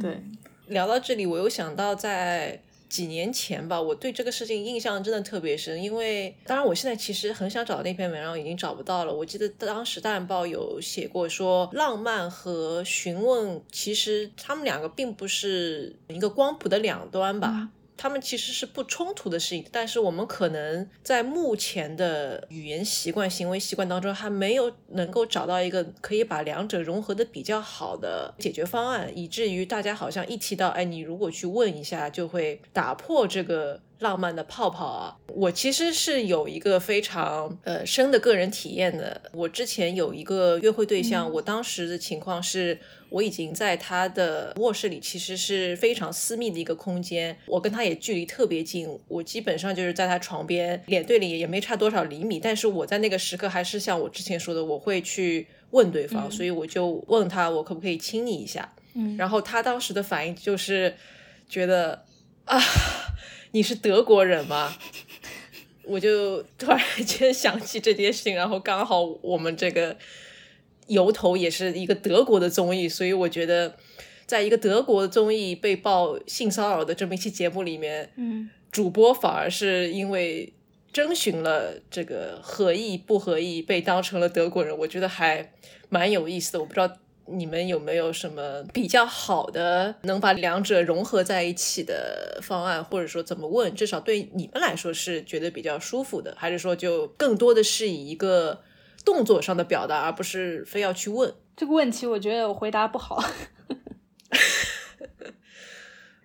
[0.00, 0.20] 对，
[0.66, 9.14] 聊到这里，我又想到在几年前吧，我对这个事情印象真的特别深，因为当然我现在其实很想找那篇文章，已经找不到了。
[9.14, 17.68] 我记得当时《大报》有写过，说浪漫和询问其实他们两个并不是一个光谱的两端吧。
[18.02, 33.80] 他们其实是不冲突的事情，但是我们可能在目前的语言习惯、行为习惯当中，还没有能够找到一个可以把两者融合的比较好的解决方案，以至于大家好像一提到，哎，你如果去问一下，就会打破这个。
[34.02, 39.30] 浪漫的泡泡啊，我其实是有一个非常呃深的个人体验的。
[39.32, 42.80] 我之前有一个约会对象，我当时的情况是，
[43.12, 52.40] 我已经在他的卧室里，其实是非常私密的一个空间，我跟他也距离特别近，我基本上就是在他床边，脸对脸也没差多少厘米。
[52.40, 58.74] 但是我在那个时刻，还是像我之前说的，我会去问对方，所以我就问他，我可不可以亲你一下？
[58.94, 60.96] 嗯，然后他当时的反应就是
[61.48, 62.04] 觉得
[62.46, 62.58] 啊。
[63.54, 64.74] 你是德国人吗？
[65.84, 69.94] 我就突然间想起这件事情，然后刚好我们这个
[70.92, 73.74] 由头也是一个德国的综艺，所以我觉得，
[74.26, 80.52] 在一个德国综艺被曝性骚扰的这么一期节目里面，嗯，主播反而是因为
[80.92, 85.52] 征询了这个合意不合意，被当成了德国人，我觉得还
[85.88, 86.60] 蛮有意思的。
[86.60, 86.90] 我不知道
[87.26, 98.60] 你们有没有什么比较好的能把两者融合在一起的方案，或者说怎么问，至少对你们来说是觉得比较舒服的，还是说就更多的是以一个
[99.04, 101.34] 动作上的表达，而不是非要去问？
[101.56, 103.22] 这个问题，我觉得我回答不好。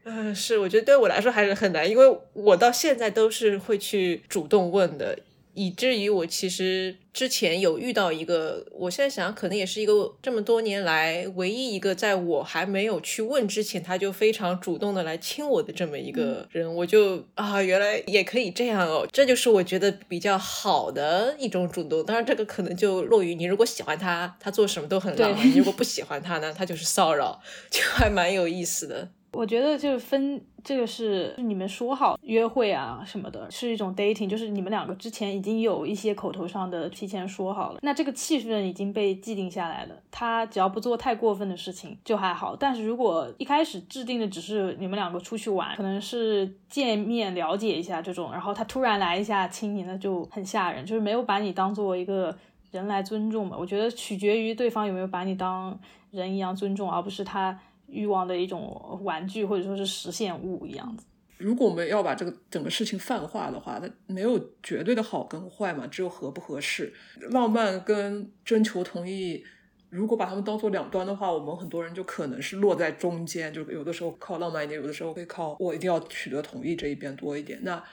[0.04, 5.20] 嗯， 是，我觉得对我来说还是很难，因为我到现在都是会去主动问的。
[5.58, 22.06] 以至于我其实之前有遇到一个，我现在想可能也是一个这么多年来唯一一个在我还没有去问之前，他就非常主动的来亲我的这么一个人，我就啊，原来也可以这样哦，这就是我觉得比较好的一种主动。
[22.06, 27.42] 当然，这个可能就落于你如果喜欢他，他做什么都很浪漫；你如果不喜欢他呢，他就是骚扰，
[27.72, 29.10] 就还蛮有意思的。
[29.38, 39.94] 我觉得就是分，这个是你们说好约会啊什么的，是一种 dating，就是你们两个之前已经有一些口头上的提前说好了，那这个气氛已经被既定下来了。
[40.10, 52.36] 他只要不做太过分的事情就还好，但是如果一开始制定的只是你们两个出去玩，可能是见面了解一下这种，然后他突然来一下亲你，那就很吓人，就是没有把你当做一个
[52.72, 53.56] 人来尊重嘛。
[53.56, 55.80] 我觉得取决于对方有没有把你当
[56.10, 57.60] 人一样尊重，而不是他。
[57.88, 61.06] 欲望的一种玩具，或者说是实现物一样子。
[61.38, 66.94] 如果我们要把这个整个事情泛化的话，它没有绝对的好跟坏嘛，只有合不合适。
[67.32, 69.44] 浪漫跟征求同意，
[69.90, 77.60] 如果把它们当做两端的话，我们很多人就可能是落在中间，就有的时候靠浪漫一点，有的时候会靠我一定要取得同意这一边多一点。
[77.64, 77.84] 那。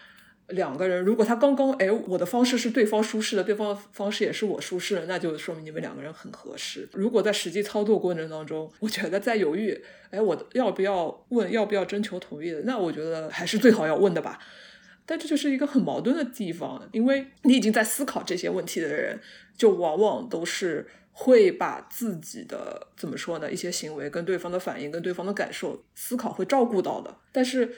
[0.48, 6.86] 两个人，如果他刚刚哎，我的方式是对方舒适的，对方方式也是我舒适的，那就说明你们两个人很合适。
[6.92, 14.38] 如果在实际操作过程当中，我觉得在犹豫，哎，我要不要问，要不要征求同意的，那我觉得还是最好要问的吧。
[15.06, 19.18] 但这就是一个很矛盾的地方，因为你已经在思考这些问题的人，
[19.56, 27.76] 就往往都是会把自己的怎么说呢，一些行为跟对方的反应、跟对方的感受思考会照顾到的，但是。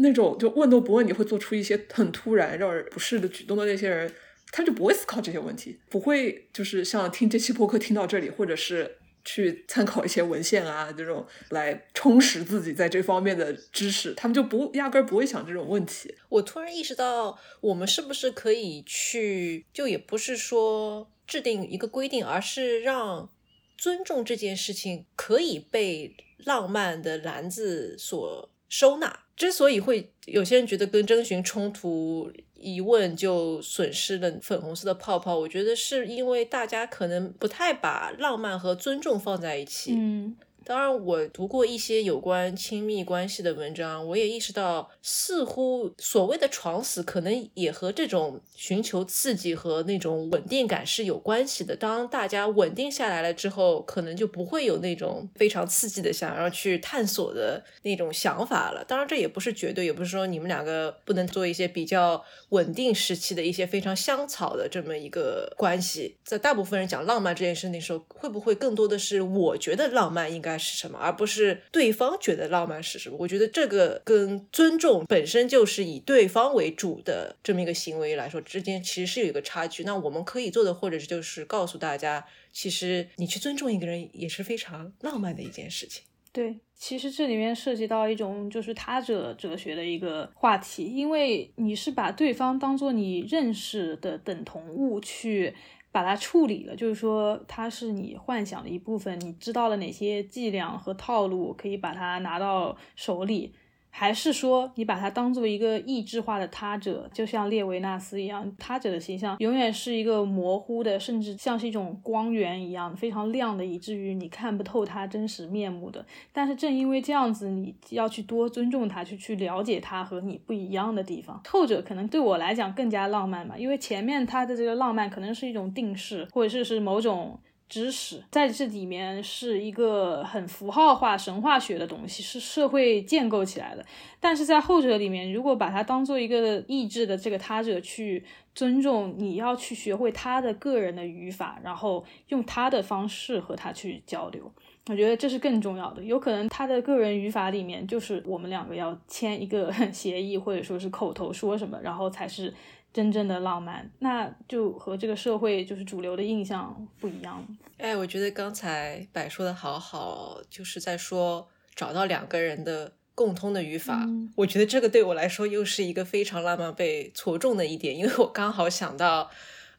[0.00, 4.12] 那种就问都不问，你会做出一些很突然让人不适的举动的那些人，
[4.52, 16.14] 他就不会思考这些问题，不会就是像听这期播客听到这里，或者是去参考一些文献啊这种来充实自己在这方面的知识，他们就不压根儿不会想这种问题。
[16.28, 23.28] 我突然意识到，我们是不是可以去，就也不是说制定一个规定，而是让
[23.76, 29.24] 尊重这件事情可以被浪漫的篮子所收纳。
[29.38, 39.94] 之所以会有些人觉得跟征询冲突，一问就损失了粉红色的泡泡，我觉得是因为大家可能不太把浪漫和尊重放在一起。
[39.94, 40.36] 嗯。
[40.68, 51.74] 当然，我读过一些有关亲密关系的文章，我也意识到，似乎所谓的闯死，可能也和这种寻求刺激和那种稳定感是有关系的。
[51.74, 58.84] 当大家稳定下来了之后，可能就不会有那种非常刺激的想要去探索的那种想法了。
[58.84, 66.18] 当然，这也不是绝对，也不是说你们两个不能做一些比较稳定时期的一些非常香草的这么一个关系。
[66.24, 70.57] 在大部分人讲浪漫这件事的时候，会不会更多的是我觉得浪漫应该。
[70.58, 73.16] 是什么，而不是对方觉得浪漫是什么？
[73.18, 79.84] 我觉得这个跟尊重本身就是以对方为主的这么一个行为来说，之间其实是有一个差距。
[79.84, 86.02] 那我们可以做的，或者是就是告诉大家，其实你去尊重一个人也是非常浪漫的一件事情。
[86.30, 95.54] 对，其实这里面涉及到一种就是他者哲学的一个话题，因为你是把对方当做你认识的等同物去。
[95.98, 103.52] 把它处理了，就是说它是你幻想的一部分，你知道了哪些伎俩和套路，可以把它拿到手里。
[103.98, 116.06] 还是说，你把它当做一个意志化的他者，就像列维纳斯一样，他者的形象永远是一个模糊的，甚至像是一种光源一样非常亮的，以至于你看不透他真实面目的。
[116.32, 121.42] 但是正因为这样子，你要去多尊重他，去去了解他和你不一样的地方。
[121.48, 127.36] 后者可能对我来讲更加浪漫嘛，因为前面他的这个浪漫可能是一种定式，或者是是某种。
[127.68, 133.84] 知识在这里面是一个很符号化、神话学的东西，是社会建构起来的。
[134.18, 144.50] 但是在后者里面，如果把它当做一个意志的这个他者去尊重，你要去学会他的个人的语法，然后用他的方式和他去交流，
[144.88, 146.02] 我觉得这是更重要的。
[146.02, 152.54] 有可能他的个人语法里面就是我们两个要签一个 协议，或者说是口头说什么，然后才是。
[152.92, 157.46] 真正的浪漫，那就和这个社会就是主流的印象不一样。
[157.76, 164.04] 哎，我觉得刚才柏说的好好，就是在说找到两个人的共通的语法。
[164.34, 169.30] 我觉得这个对我来说又是一个非常浪漫被戳中的一点，因为我刚好想到，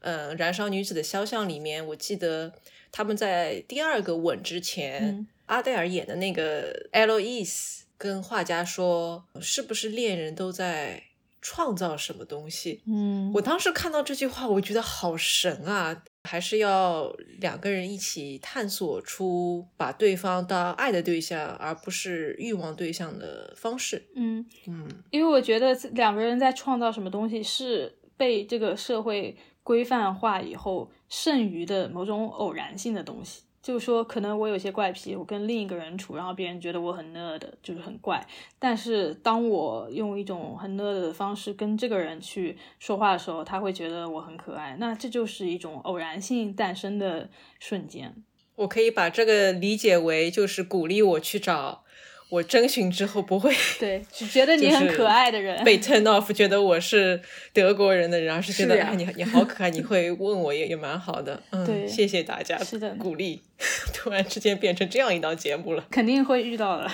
[0.01, 2.53] 嗯，《燃烧女子的肖像》里面，我记得
[2.91, 11.03] 他们在第二个吻之前，嗯阿黛尔演的那个 Eloise 跟画家说，是不是恋人都在
[11.41, 12.81] 创造什么东西？
[12.85, 16.03] 嗯我当时看到这句话，我觉得好神啊！
[16.23, 17.09] 还是要
[17.39, 24.05] 两个人一起探索出把对方当爱的对象，而不是欲望对象的方式。
[24.15, 33.43] 嗯，嗯因为我觉得两个人在创造什么东西是被这个社会规范化以后剩余的某种偶然性的东西。
[33.62, 38.26] 就是说，可能我有些怪癖，我跟另一个人处，然后别人觉得我很 nerd，就是很怪。
[38.57, 44.78] 但是当我用一种很 nerd 的方式跟这个人去说话的时候，他会觉得我很可爱。
[44.80, 47.30] 那这就是一种偶然性诞生的
[47.60, 48.16] 瞬间。
[48.55, 51.84] 我可以把这个理解为就是鼓励我去找
[52.30, 57.19] 我征询之后不会 对，只觉得你很可爱的人，被 turn off，觉得我是
[57.51, 61.41] 德国人的人，而是觉得是呀哎你你好可爱，你会问我也也蛮好的。
[61.49, 63.41] 嗯，对谢谢大家是的鼓励。
[63.93, 65.84] 突然之间变成这样一档节目了。
[65.91, 66.89] 肯定会遇到的。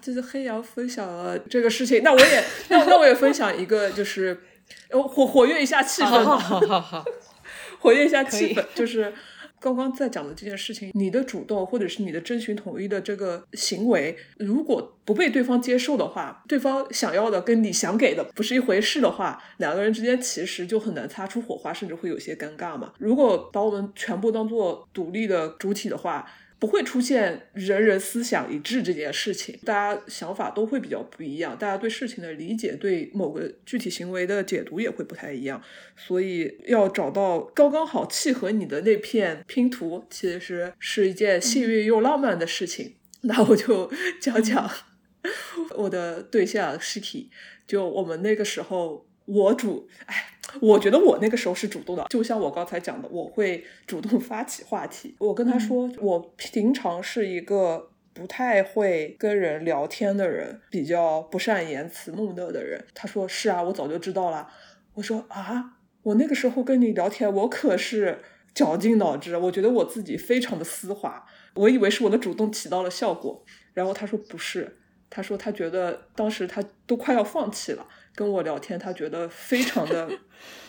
[0.00, 4.40] 就是黑羊分享了这个事情，那我也那那我也分享一个，就是
[4.88, 7.04] 呃活活跃一下气氛好吧，好好好，
[7.80, 9.12] 活跃一下气氛，就是
[9.60, 22.94] 刚刚在讲的这件事情，你的主动或者是你的征询统一的这个行为，如果不被对方接受的话，对方想要的跟你想给的不是一回事的话，两个人之间其实就很难擦出火花，甚至会有些尴尬嘛。
[22.98, 26.26] 如果把我们全部当做独立的主体的话，
[26.60, 35.60] 不会出现人人思想一致这件事情，大家想法都会比较不一样，大家对事情的理解、对某个具体行为的解读也会不太一样，
[35.96, 42.96] 所以要找到刚刚好契合你的那片拼图，其实是一件幸运又浪漫的事情。
[43.22, 43.90] 那我就
[44.20, 44.70] 讲讲
[45.76, 47.28] 我的对象 Shiki，
[47.66, 55.14] 就我们那个时候，我主，哎，我觉得我那个时候是主动的，就像我刚才讲的，我会主动发起话题。
[55.18, 62.84] 我跟他说，我平常是一个不太会跟人聊天的人，比较不善言辞、木讷的人。
[62.94, 64.48] 他说是啊，我早就知道了。
[64.94, 68.18] 我说啊，我那个时候跟你聊天，我可是
[68.52, 71.24] 绞尽脑汁，我觉得我自己非常的丝滑，
[71.54, 73.44] 我以为是我的主动起到了效果。
[73.72, 74.79] 然后他说不是，
[75.10, 80.08] 他说他觉得当时他都快要放弃了，跟我聊天， 他觉得非常的，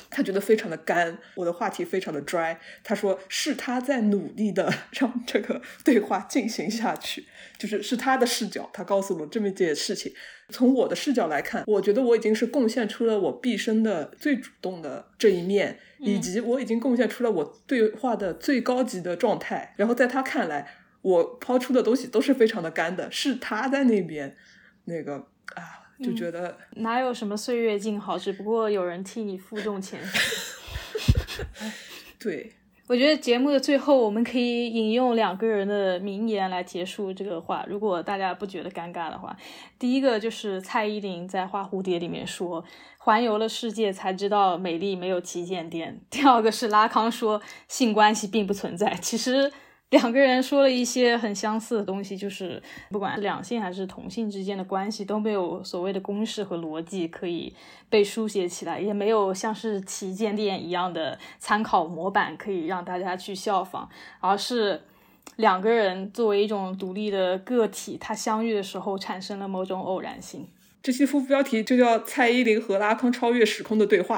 [0.10, 2.58] 他觉得非常的干，我的话题非常的 dry。
[2.84, 7.28] 他说是他在努力的 让这个对话进行下去，
[7.60, 10.12] 就是是他的视角，他告诉我这么一件事情。
[10.50, 19.74] 从我的视角来看，我觉得我已经是贡献出了我毕生的最主动的这一面，以及我已经贡献出了我对话的最高级的状态。
[19.78, 20.68] 然后在他看来，
[21.02, 24.38] 我抛出的东西都是非常的干的，是他在那边
[24.86, 25.16] 那个
[25.56, 30.22] 啊，就觉得、哪有什么岁月静好，只不过有人替你负重前行。
[32.20, 32.54] 对，
[32.88, 37.66] 我觉得节目的最后，我们可以引用两个人的名言来结束这个话。
[37.68, 39.36] 如果大家不觉得尴尬的话，
[39.80, 42.64] 第一个就是蔡依林在《花蝴蝶》里面说
[43.00, 49.52] ：“环游了世界才知道美丽没有旗舰店。”第二个是拉康说：“性关系并不存在。”其实。
[49.92, 57.54] 两个人说了一些很相似的东西，就是不管两性还是同性之间的关系都没有所谓的公式和逻辑可以
[57.90, 63.90] 被书写起来，也没有像是旗舰店一样的参考模板可以让大家去效仿，
[64.22, 64.82] 而是
[65.36, 70.48] 两个人作为一种独立的个体，他相遇的时候产生了某种偶然性。
[70.82, 74.18] 这期副标题就叫蔡依林和拉康超越时空的对话。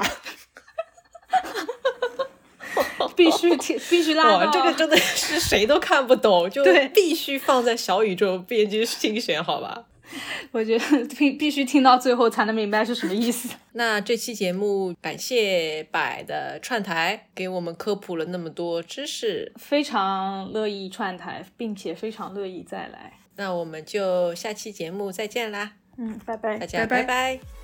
[3.16, 9.84] 必须听，必须拉哇，到这个真的是谁都看不懂， 就对必须放在小宇宙编辑精选，好吧？
[10.52, 10.84] 我觉得
[11.18, 13.48] 必必须听到最后才能明白是什么意思。
[13.72, 19.50] 那这期节目感谢百的串台，给我们科普了那么多知识。
[19.56, 23.14] 非常乐意串台，并且非常乐意再来。
[23.36, 26.66] 那我们就下期节目再见啦，嗯，拜拜大。
[26.66, 27.63] 家拜拜拜拜